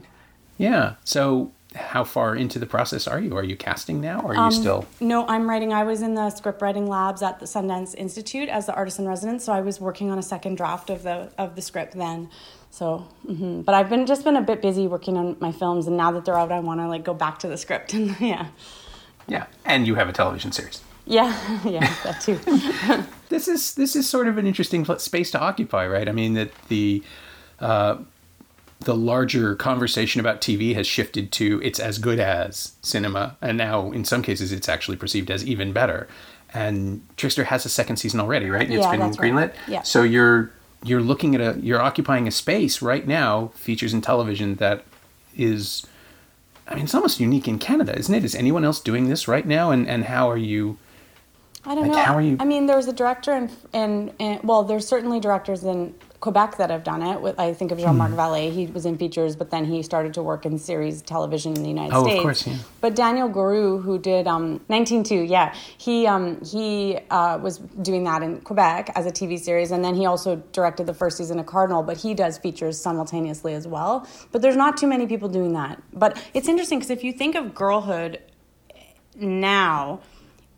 [0.59, 0.94] Yeah.
[1.05, 3.35] So how far into the process are you?
[3.35, 4.20] Are you casting now?
[4.20, 4.85] Or are you Um, still?
[5.01, 5.72] No, I'm writing.
[5.72, 9.09] I was in the script writing labs at the Sundance Institute as the artist in
[9.09, 12.29] residence, so I was working on a second draft of the of the script then.
[12.72, 15.96] So, hmm but I've been just been a bit busy working on my films, and
[15.96, 18.46] now that they're out, I want to like go back to the script and yeah,
[19.28, 19.44] Yeah.
[19.66, 20.80] And you have a television series.
[21.04, 22.38] yeah, yeah, that too.
[23.28, 26.08] this is this is sort of an interesting space to occupy, right?
[26.08, 27.02] I mean that the
[27.61, 27.98] uh,
[28.80, 33.92] the larger conversation about TV has shifted to it's as good as cinema, and now
[33.92, 36.08] in some cases it's actually perceived as even better.
[36.54, 38.62] And Trickster has a second season already, right?
[38.70, 39.32] It's Yeah, been that's right.
[39.32, 39.52] greenlit.
[39.68, 39.82] Yeah.
[39.82, 40.50] So you're
[40.84, 44.84] you're looking at a you're occupying a space right now, features in television that
[45.36, 45.86] is
[46.68, 48.24] I mean, it's almost unique in Canada, isn't it?
[48.24, 49.70] Is anyone else doing this right now?
[49.70, 50.78] And and how are you?
[51.64, 52.02] I don't Like, know.
[52.02, 55.94] how are you- I mean, there's a director and in well, there's certainly directors in
[56.22, 57.20] Quebec that have done it.
[57.20, 58.18] With I think of Jean-Marc Hmm.
[58.18, 58.52] Vallée.
[58.52, 61.68] He was in features, but then he started to work in series television in the
[61.68, 62.14] United States.
[62.14, 62.56] Oh, of course, yeah.
[62.80, 68.22] But Daniel Grou, who did um, 192, yeah, he um, he uh, was doing that
[68.22, 71.46] in Quebec as a TV series, and then he also directed the first season of
[71.46, 71.82] Cardinal.
[71.82, 74.06] But he does features simultaneously as well.
[74.30, 75.82] But there's not too many people doing that.
[75.92, 78.20] But it's interesting because if you think of girlhood
[79.16, 80.00] now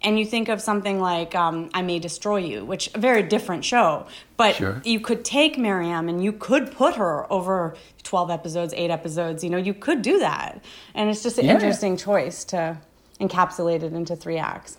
[0.05, 3.65] and you think of something like um, I May Destroy You, which a very different
[3.65, 4.81] show, but Sure.
[4.85, 9.51] you could take Miriam and you could put her over 12 episodes, 8 episodes, you
[9.51, 10.63] know, you could do that.
[10.95, 11.55] And it's just an Yeah.
[11.55, 12.77] interesting choice to
[13.21, 14.77] encapsulate it into three acts.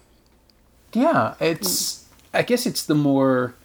[0.93, 2.05] Yeah, it's.
[2.33, 3.55] I guess it's the more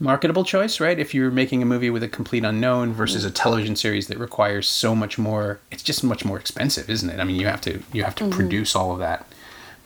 [0.00, 0.98] marketable choice, right?
[0.98, 4.68] If you're making a movie with a complete unknown versus a television series that requires
[4.68, 7.18] so much more, it's just much more expensive, isn't it?
[7.18, 9.26] I mean, you have to you have to produce all of that.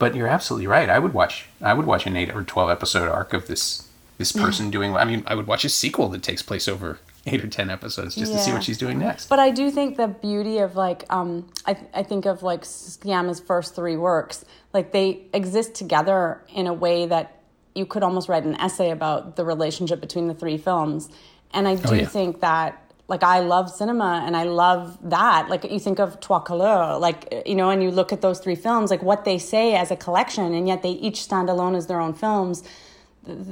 [0.02, 0.88] But you're absolutely right.
[0.90, 3.88] I would watch I would watch an eight or twelve episode arc of this
[4.18, 4.96] this person doing.
[4.96, 8.16] I mean, I would watch a sequel that takes place over eight or ten episodes
[8.16, 9.28] just to see what she's doing next.
[9.28, 13.38] But I do think the beauty of like um, I, I think of like Sciamma's
[13.38, 17.38] first three works, like they exist together in a way that
[17.76, 21.08] you could almost write an essay about the relationship between the three films.
[21.54, 22.06] And I do Oh, yeah.
[22.06, 24.82] think that like I love cinema and I love
[25.16, 25.42] that.
[25.52, 27.20] Like you think of Trois Couleurs, like
[27.50, 29.96] you know, and you look at those three films, like what they say as a
[30.06, 32.56] collection, and yet they each stand alone as their own films.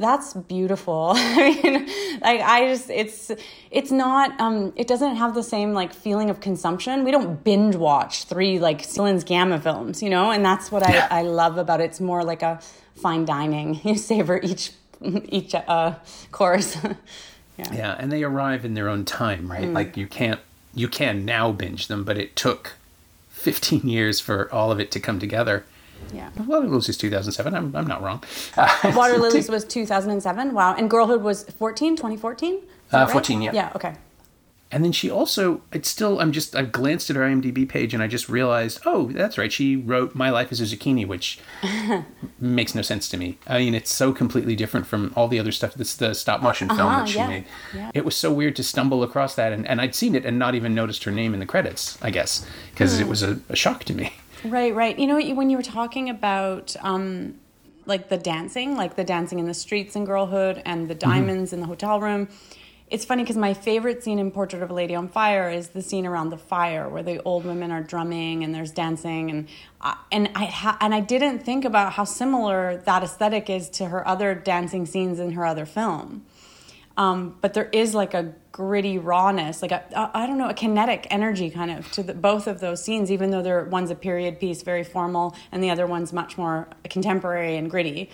[0.05, 1.13] That's beautiful.
[1.17, 1.77] I mean
[2.27, 3.31] like i just it's
[3.71, 7.05] it's not um it doesn't have the same like feeling of consumption.
[7.05, 10.27] We don't binge watch three like Celine Sciamma films you know?
[10.35, 11.07] And that's what Yeah.
[11.11, 11.85] i i love about it.
[11.91, 12.55] It's more like a
[13.05, 14.65] fine dining you savor each
[15.39, 15.91] each uh
[16.33, 16.71] course
[17.61, 19.69] yeah Yeah, and they arrive in their own time, right?
[19.79, 20.41] Like you can't
[20.75, 22.75] you can now binge them, but it took
[23.31, 25.65] 15 years for all of it to come together.
[26.13, 27.55] yeah Water Lilies is 2007.
[27.55, 28.23] I'm, I'm not wrong.
[29.01, 32.61] water lilies was 2007 wow and girlhood was 14 2014
[32.93, 33.11] Uh, right?
[33.11, 33.53] 14, yeah.
[33.53, 33.95] yeah okay
[34.73, 38.01] And then she also, it's still, I'm just, I've glanced at her IMDb page and
[38.03, 39.53] I just realized, oh, that's right.
[39.53, 41.41] She wrote My Life as a Zucchini, which
[42.39, 43.39] makes no sense to me.
[43.47, 45.75] I mean, it's so completely different from all the other stuff.
[45.75, 47.45] That's the stop motion film Uh-huh, that she yeah, made.
[47.75, 47.91] yeah.
[47.95, 49.53] It was so weird to stumble across that.
[49.53, 52.11] And, and I'd seen it and not even noticed her name in the credits, I
[52.11, 53.03] guess, because Hmm.
[53.03, 54.13] it was a, a shock to me.
[54.45, 54.99] Right, right.
[54.99, 57.35] You know, when you were talking about um,
[57.87, 61.61] like the dancing, like the dancing in the streets in Girlhood and the diamonds in
[61.61, 62.29] the hotel room,
[62.91, 65.81] it's funny because my favorite scene in Portrait of a Lady on Fire is the
[65.81, 69.49] scene around the fire where the old women are drumming and there's dancing and
[69.81, 73.87] I and I ha- and I didn't think about how similar that aesthetic is to
[73.87, 76.27] her other dancing scenes in her other film.
[76.97, 80.55] Um, but there is like a gritty rawness, like a I I don't know, a
[80.55, 83.95] kinetic energy kind of to the, both of those scenes, even though they're one's a
[83.95, 88.11] period piece, very formal, and the other one's much more contemporary and gritty.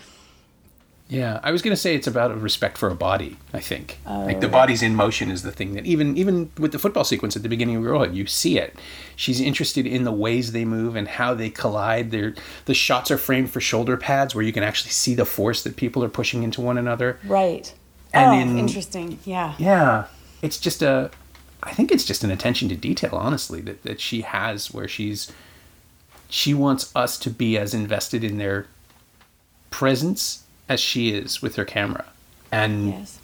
[1.08, 3.36] Yeah, I was going to say it's about a respect for a body.
[3.52, 4.24] I think oh.
[4.24, 4.40] like Oh.
[4.40, 7.42] the body's in motion is the thing that even even with the football sequence at
[7.44, 8.76] the beginning of Girlhood, you see it.
[9.14, 12.10] She's interested in the ways they move and how they collide.
[12.10, 15.62] They're, the shots are framed for shoulder pads where you can actually see the force
[15.62, 17.18] that people are pushing into one another.
[17.24, 17.72] Right.
[18.12, 19.18] And oh, in- interesting.
[19.24, 19.54] Yeah.
[19.58, 20.06] Yeah,
[20.42, 21.10] it's just a.
[21.62, 25.30] I think it's just an attention to detail, honestly, that that she has where she's.
[26.28, 28.66] She wants us to be as invested in their
[29.70, 32.04] presence as she is with her camera,
[32.50, 33.18] and Yes.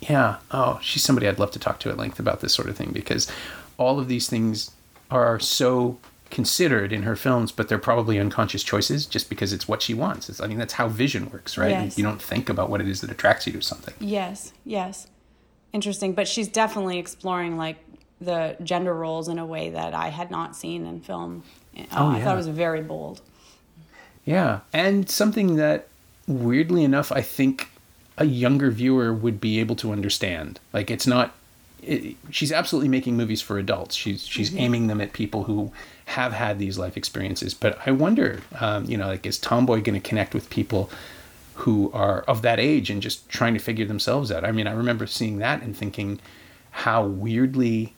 [0.00, 2.76] yeah, oh, she's somebody I'd love to talk to at length about this sort of
[2.76, 3.30] thing because
[3.78, 4.70] all of these things
[5.10, 5.98] are so
[6.30, 10.28] considered in her films, but they're probably unconscious choices just because it's what she wants.
[10.28, 11.70] It's, I mean, that's how vision works, right?
[11.70, 11.96] Yes.
[11.96, 13.94] You don't think about what it is that attracts you to something.
[14.00, 14.52] Yes.
[14.64, 15.06] Yes.
[15.72, 16.14] Interesting.
[16.14, 17.76] But she's definitely exploring like
[18.20, 21.44] the gender roles in a way that I had not seen in film.
[21.78, 22.24] Uh, Oh, I yeah.
[22.24, 23.20] thought it was very bold.
[24.24, 25.86] Yeah, and something that
[26.26, 27.68] weirdly enough, I think
[28.18, 30.60] a younger viewer would be able to understand.
[30.72, 31.34] Like it's not.
[31.82, 33.94] It, she's absolutely making movies for adults.
[33.94, 35.72] She's she's aiming them at people who
[36.06, 37.54] have had these life experiences.
[37.54, 40.90] But I wonder, um, you know, like is Tomboy going to connect with people
[41.54, 44.44] who are of that age and just trying to figure themselves out?
[44.44, 46.20] I mean, I remember seeing that and thinking
[46.70, 47.94] how weirdly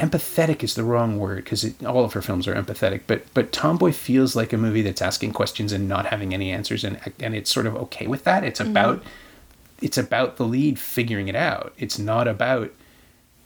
[0.00, 3.92] empathetic is the wrong word because all of her films are empathetic but but tomboy
[3.92, 7.50] feels like a movie that's asking questions and not having any answers and and it's
[7.52, 9.02] sort of okay with that it's about
[9.82, 12.70] it's about the lead figuring it out it's not about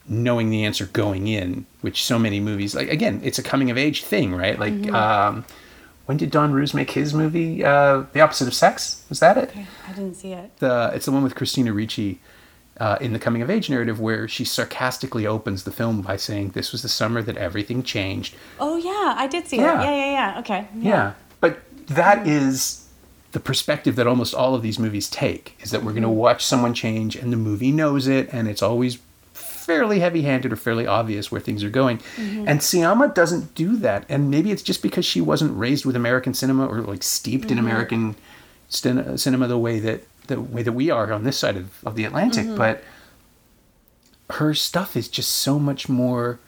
[0.06, 3.78] knowing the answer going in, which so many movies like again, it's a coming of
[3.78, 4.58] age thing, right?
[4.58, 4.94] Like Mm-hmm.
[4.94, 5.44] um,
[6.06, 7.64] when did Don Roos make his movie?
[7.64, 9.48] Uh, the Opposite of Sex was that it?
[9.48, 10.50] Okay, I didn't see it.
[10.58, 12.20] The it's the one with Christina Ricci.
[12.80, 16.50] Uh, in the coming of age narrative, where she sarcastically opens the film by saying,
[16.50, 19.80] "This was the summer that everything changed," Oh yeah, I did see Yeah.
[19.80, 19.84] it.
[19.84, 20.38] Yeah, yeah, yeah.
[20.40, 20.68] Okay.
[20.76, 21.12] Yeah.
[21.38, 22.84] But that is
[23.34, 26.16] the perspective that almost all of these movies take is that we're going to mm-hmm.
[26.16, 28.98] watch someone change and the movie knows it and it's always
[29.32, 31.98] fairly heavy-handed or fairly obvious where things are going.
[32.16, 32.46] Mm-hmm.
[32.46, 34.04] And Sciamma doesn't do that.
[34.08, 37.58] And maybe it's just because she wasn't raised with American cinema or like steeped in
[37.58, 37.66] mm-hmm.
[37.66, 38.16] American
[38.68, 41.96] cin- cinema the way that the way that we are on this side of, of
[41.96, 42.82] the Atlantic, but
[44.30, 46.38] her stuff is just so much more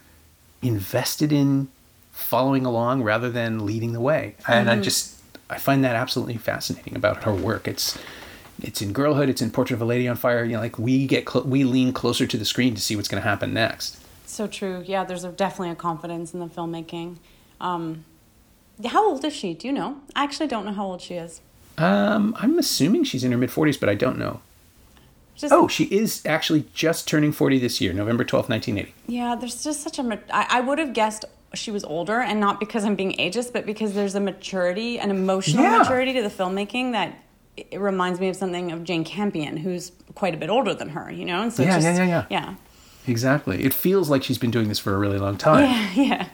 [0.62, 1.68] invested in
[2.10, 4.34] following along rather than leading the way.
[4.48, 7.68] And I just I find that absolutely fascinating about her work.
[7.68, 7.98] It's
[8.62, 10.44] it's in Girlhood, it's in Portrait of a Lady on Fire.
[10.44, 13.08] You know, like we get cl- we lean closer to the screen to see what's
[13.08, 13.98] going to happen next.
[14.24, 14.82] So true.
[14.84, 17.16] Yeah, there's a, definitely a confidence in the filmmaking.
[17.60, 18.04] Um,
[18.84, 19.54] how old is she?
[19.54, 20.00] Do you know?
[20.14, 21.40] I actually don't know how old she is.
[21.78, 24.40] Um, I'm assuming she's in her mid 40s, but I don't know.
[25.36, 28.94] Just, Oh, she is actually just turning 40 this year, November 12th, 1980.
[29.06, 30.18] Yeah, there's just such a.
[30.34, 33.66] I, I would have guessed she was older, and not because I'm being ageist, but
[33.66, 35.78] because there's a maturity, an emotional Yeah.
[35.78, 37.18] maturity to the filmmaking that
[37.56, 41.10] it reminds me of something of Jane Campion, who's quite a bit older than her.
[41.10, 42.24] You know, and so Yeah, yeah, just, yeah, yeah.
[42.30, 42.54] yeah,
[43.06, 43.62] Exactly.
[43.62, 45.64] It feels like she's been doing this for a really long time.
[45.64, 46.28] yeah, yeah,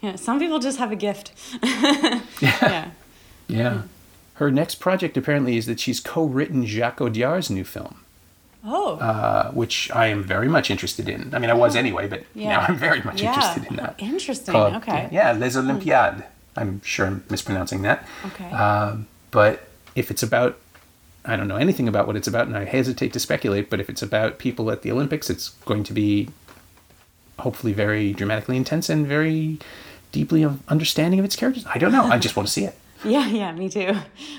[0.00, 0.16] yeah.
[0.16, 1.32] Some people just have a gift.
[2.40, 2.90] yeah.
[3.46, 3.82] Yeah.
[4.38, 8.04] Her next project apparently is that she's co-written Jacques Audiard's new film,
[8.64, 8.96] Oh.
[8.98, 11.34] uh, which I am very much interested in.
[11.34, 12.50] I mean, I was anyway, but Yeah.
[12.50, 13.34] now I'm very much Yeah.
[13.34, 13.96] interested in that.
[13.98, 14.52] Interesting.
[14.52, 15.08] Called- okay.
[15.10, 16.22] Yeah, Les Olympiades.
[16.56, 18.06] I'm sure I'm mispronouncing that.
[18.26, 18.50] Okay.
[18.50, 20.56] Um, but if it's about,
[21.24, 23.68] I don't know anything about what it's about, and I hesitate to speculate.
[23.70, 26.28] But if it's about people at the Olympics, it's going to be
[27.40, 29.58] hopefully very dramatically intense and very
[30.12, 31.64] deeply understanding of its characters.
[31.72, 32.04] I don't know.
[32.04, 32.76] I just want to see it.
[33.04, 33.96] Yeah, yeah, me too.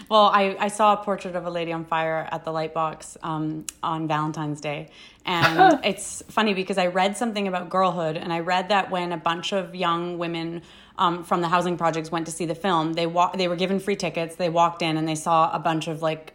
[0.10, 3.66] Well, I, I saw a portrait of a lady on fire at the Lightbox um,
[3.82, 4.90] on Valentine's Day.
[5.26, 9.18] And it's funny because I read something about girlhood, and I read that when a
[9.18, 10.62] bunch of young women
[10.98, 13.80] um, from the housing projects went to see the film, they wa- they were given
[13.80, 14.36] free tickets.
[14.36, 16.34] They walked in and they saw a bunch of like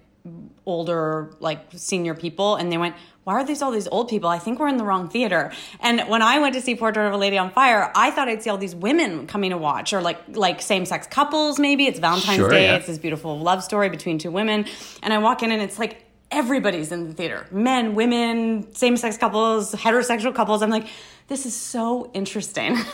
[0.64, 4.28] older like senior people and they went why are these all these old people?
[4.28, 5.50] I think we're in the wrong theater.
[5.80, 8.42] And when i went to see portrait of a lady on fire i thought i'd
[8.42, 11.86] see all these women coming to watch or like like same-sex couples maybe.
[11.86, 12.64] It's valentine's Sure, day.
[12.66, 12.76] yeah.
[12.76, 14.66] it's this beautiful love story between two women.
[15.02, 17.46] And i walk in and it's like everybody's in the theater.
[17.50, 20.62] Men women same-sex couples heterosexual couples.
[20.62, 20.86] I'm like
[21.28, 22.76] this is so interesting.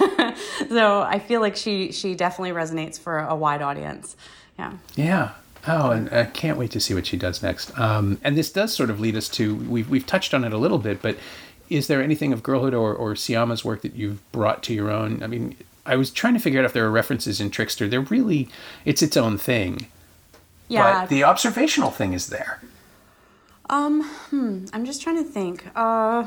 [0.69, 4.17] So i feel like she she definitely resonates for a wide audience.
[4.59, 4.73] Yeah.
[4.95, 5.31] Yeah.
[5.67, 7.79] Oh, and I can't wait to see what she does next.
[7.79, 10.59] Um, and this does sort of lead us to we've we've touched on it a
[10.59, 11.17] little bit, but
[11.69, 15.23] is there anything of girlhood or or Sciamma's work that you've brought to your own?
[15.23, 17.89] I mean, I was trying to figure out if there are references in Trickster.
[17.89, 18.49] They're really
[18.85, 19.89] it's its own thing.
[20.69, 22.63] yeah But the observational thing is there.
[23.69, 25.65] Um, hmm, I'm just trying to think.
[25.77, 26.25] Uh,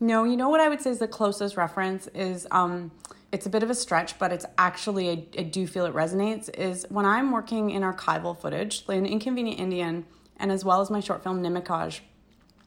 [0.00, 2.90] no, you know what I would say is the closest reference is um,
[3.32, 6.50] it's a bit of a stretch, but it's actually I, I do feel it resonates.
[6.56, 10.90] Is when I'm working in archival footage, like in Inconvenient Indian, and as well as
[10.90, 12.00] my short film Nimmikaage,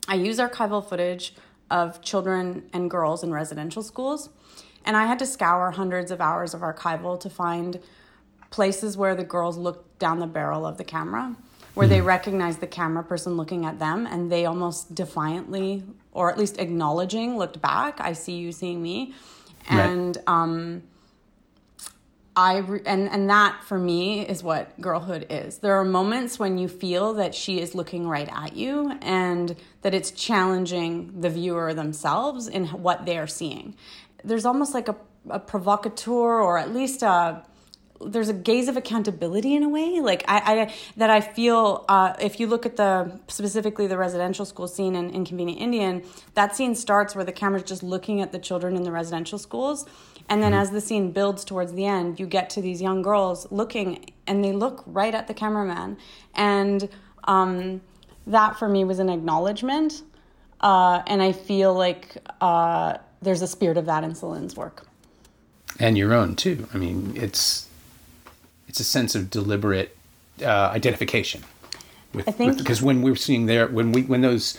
[0.07, 1.33] I use archival footage
[1.69, 4.29] of children and girls in residential schools,
[4.85, 7.79] and I had to scour hundreds of hours of archival to find
[8.49, 11.35] places where the girls looked down the barrel of the camera,
[11.73, 12.05] where they hmm.
[12.05, 17.37] recognized the camera person looking at them, and they almost defiantly, or at least acknowledging,
[17.37, 17.99] looked back.
[17.99, 19.13] I see you seeing me,
[19.69, 19.79] Right.
[19.79, 20.83] and um,
[22.35, 25.59] I re- and and that for me is what girlhood is.
[25.59, 29.93] There are moments when you feel that she is looking right at you and that
[29.93, 33.75] it's challenging the viewer themselves in what they are seeing.
[34.23, 34.95] There's almost like a,
[35.29, 37.43] a provocateur or at least a
[38.07, 39.99] there's a gaze of accountability in a way.
[39.99, 44.45] Like i, I that i feel uh, if you look at the specifically the residential
[44.45, 48.39] school scene in inconvenient indian that scene starts where the camera's just looking at the
[48.39, 49.85] children in the residential schools.
[50.29, 53.51] And then as the scene builds towards the end you get to these young girls
[53.51, 55.97] looking and they look right at the cameraman.
[56.33, 56.87] And
[57.25, 57.81] um,
[58.27, 60.01] that for me was an acknowledgement
[60.61, 64.85] uh, and i feel like uh, there's a spirit of that in celine's work.
[65.79, 66.67] And your own too.
[66.73, 67.67] I mean, it's
[68.73, 69.95] it's a sense of deliberate
[70.41, 71.43] uh, identification
[72.11, 74.57] with, I think- because when we're seeing there when we when those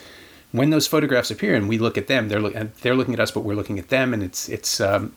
[0.53, 3.33] when those photographs appear and we look at them, they're look, they're looking at us,
[3.33, 5.17] but we're looking at them, and it's it's um,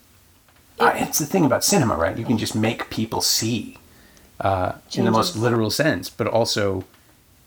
[0.79, 2.17] uh, it's the thing about cinema, right?
[2.17, 3.77] You can just make people see
[4.41, 6.85] uh, in the most literal sense, but also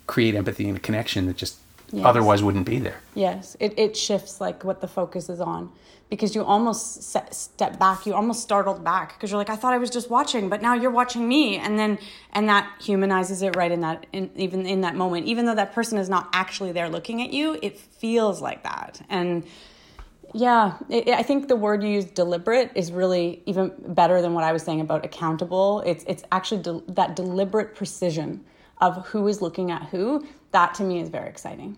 [0.07, 1.57] create empathy and a connection that just
[1.93, 2.05] Yes.
[2.05, 3.01] otherwise wouldn't be there.
[3.15, 5.73] Yes, it, it shifts like what the focus is on.
[6.09, 9.15] Because you almost set, step back, you almost startled back.
[9.15, 11.79] Because you're like, I thought I was just watching, but now you're watching me, and
[11.79, 11.99] then
[12.33, 15.73] and that humanizes it right in that in, even in that moment, even though that
[15.73, 19.45] person is not actually there looking at you, it feels like that, and
[20.33, 24.45] yeah, it, I think the word you use, deliberate, is really even better than what
[24.45, 25.81] I was saying about accountable.
[25.87, 28.45] It's it's actually de- that deliberate precision
[28.81, 30.27] of who is looking at who.
[30.53, 31.77] That to me is very exciting.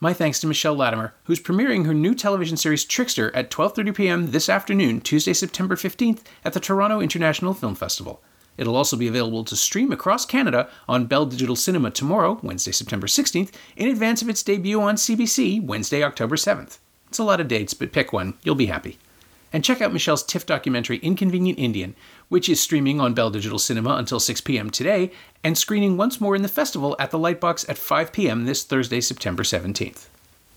[0.00, 4.30] My thanks to Michelle Latimer, who's premiering her new television series Trickster at 12:30 p.m.
[4.32, 8.20] this afternoon, Tuesday, September 15th, at the Toronto International Film Festival.
[8.58, 13.06] It'll also be available to stream across Canada on Bell Digital Cinema tomorrow, Wednesday, September
[13.06, 16.78] 16th, in advance of its debut on CBC, Wednesday, October 7th.
[17.08, 18.98] It's a lot of dates, but pick one, you'll be happy.
[19.52, 21.94] And check out Michelle's TIFF documentary Inconvenient Indian,
[22.32, 24.70] which is streaming on Bell Digital Cinema until 6 p.m.
[24.70, 25.10] today
[25.44, 28.46] and screening once more in the festival at the Lightbox at 5 p.m.
[28.46, 30.06] this Thursday, September 17th.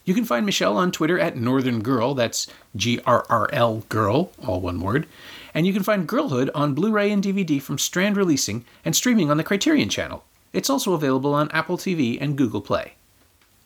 [0.06, 2.48] You can find Michelle on Twitter at Northern Girl, that's
[2.78, 5.06] G R R L Girl, all one word.
[5.54, 9.30] And you can find Girlhood on Blu ray and DVD from Strand Releasing and streaming
[9.30, 10.24] on the Criterion channel.
[10.54, 12.94] It's also available on Apple TV and Google Play.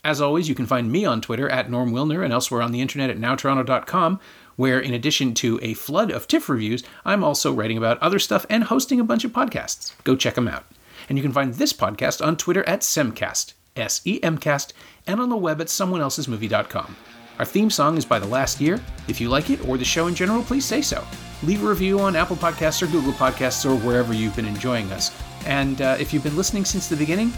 [0.03, 2.81] As always, you can find me on Twitter at Norm Wilner and elsewhere on the
[2.81, 4.19] internet at nowtoronto.com,
[4.59, 8.45] where in addition to a flood of TIFF reviews, I'm also writing about other stuff
[8.49, 9.93] and hosting a bunch of podcasts.
[10.03, 10.65] Go check them out.
[11.07, 14.73] And you can find this podcast on Twitter at Semcast, S E M Cast,
[15.07, 16.93] and on the web at someoneelsesmovie.com.
[17.39, 18.81] Our theme song is by The Last Year.
[19.07, 21.05] If you like it or the show in general, please say so.
[21.41, 25.09] Leave a review on Apple Podcasts or Google Podcasts or wherever you've been enjoying us.
[25.45, 27.31] And uh, if you've been listening since the beginning,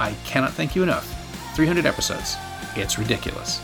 [0.00, 1.06] I cannot thank you enough.
[1.54, 2.36] 300 episodes.
[2.74, 3.62] It's ridiculous.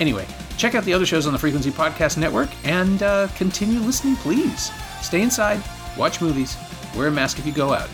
[0.00, 0.26] Anyway,
[0.60, 4.70] check out the other shows on the Frequency Podcast Network and uh, continue listening, please.
[5.00, 5.62] Stay inside,
[5.96, 6.58] watch movies,
[6.94, 7.88] wear a mask if you go out.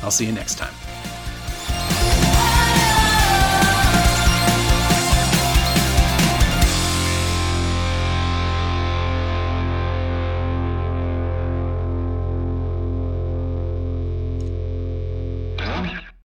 [0.00, 0.83] I'll see you next time.